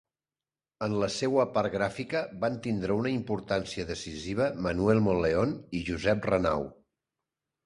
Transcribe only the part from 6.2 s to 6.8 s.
Renau.